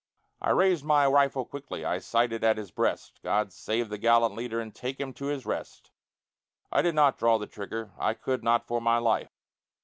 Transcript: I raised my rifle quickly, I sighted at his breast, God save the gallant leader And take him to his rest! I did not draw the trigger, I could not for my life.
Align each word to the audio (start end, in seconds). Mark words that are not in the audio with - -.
I 0.41 0.49
raised 0.49 0.83
my 0.83 1.05
rifle 1.05 1.45
quickly, 1.45 1.85
I 1.85 1.99
sighted 1.99 2.43
at 2.43 2.57
his 2.57 2.71
breast, 2.71 3.19
God 3.21 3.53
save 3.53 3.89
the 3.89 3.99
gallant 3.99 4.33
leader 4.33 4.59
And 4.59 4.73
take 4.73 4.99
him 4.99 5.13
to 5.13 5.27
his 5.27 5.45
rest! 5.45 5.91
I 6.71 6.81
did 6.81 6.95
not 6.95 7.19
draw 7.19 7.37
the 7.37 7.45
trigger, 7.45 7.91
I 7.99 8.15
could 8.15 8.43
not 8.43 8.65
for 8.65 8.81
my 8.81 8.97
life. 8.97 9.29